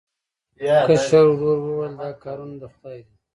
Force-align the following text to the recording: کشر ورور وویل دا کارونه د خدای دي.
کشر 0.87 1.25
ورور 1.29 1.59
وویل 1.63 1.93
دا 2.01 2.09
کارونه 2.23 2.55
د 2.61 2.63
خدای 2.73 2.99
دي. 3.05 3.13